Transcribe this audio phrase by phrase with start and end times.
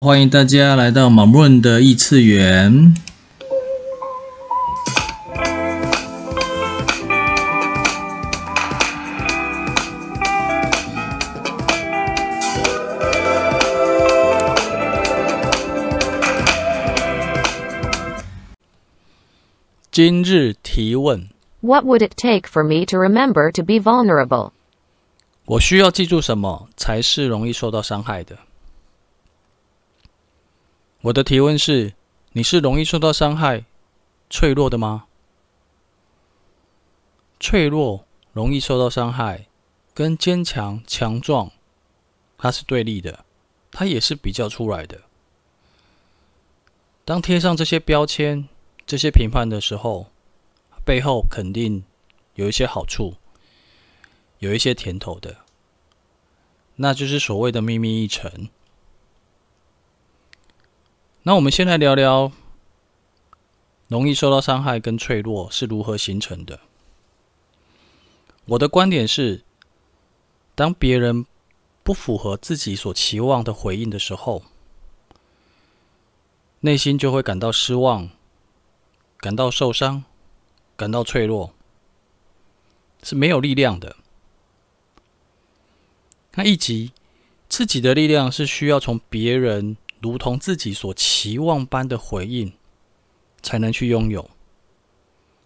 [0.00, 2.94] 欢迎大家来到马润的异次元。
[19.90, 21.28] 今日提问
[21.60, 24.52] ：What would it take for me to remember to be vulnerable？
[25.46, 28.38] 我需要记住什么才是容易受到伤害的？
[31.02, 31.94] 我的提问是：
[32.32, 33.64] 你是容易受到伤害、
[34.28, 35.06] 脆弱的吗？
[37.38, 39.46] 脆弱、容易受到伤害，
[39.94, 41.52] 跟坚强、强壮，
[42.36, 43.24] 它是对立的，
[43.70, 45.02] 它也是比较出来的。
[47.04, 48.48] 当贴上这些标签、
[48.84, 50.10] 这些评判的时候，
[50.84, 51.84] 背后肯定
[52.34, 53.14] 有一些好处，
[54.40, 55.36] 有一些甜头的，
[56.74, 58.48] 那就是所谓的秘密议程。
[61.24, 62.32] 那我们先来聊聊
[63.88, 66.60] 容易受到伤害跟脆弱是如何形成的。
[68.46, 69.42] 我的观点是，
[70.54, 71.26] 当别人
[71.82, 74.42] 不符合自己所期望的回应的时候，
[76.60, 78.08] 内心就会感到失望，
[79.18, 80.04] 感到受伤，
[80.76, 81.52] 感到脆弱，
[83.02, 83.96] 是没有力量的。
[86.36, 86.92] 那以及
[87.50, 89.76] 自己的力量是需要从别人。
[90.00, 92.52] 如同自己所期望般的回应，
[93.42, 94.30] 才能去拥有，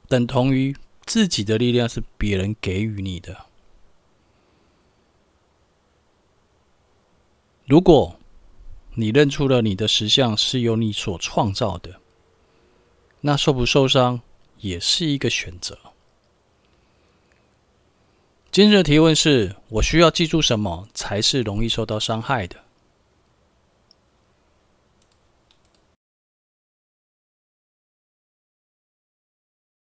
[0.08, 3.46] 等同于自己的力量是别人给予你的。
[7.66, 8.18] 如果
[8.94, 12.00] 你认出了你的实相是由你所创造的，
[13.22, 14.20] 那受不受伤
[14.58, 15.78] 也是一个选择。
[18.50, 22.56] 今日的提问是：我需要记住什么才是容易受到伤害的？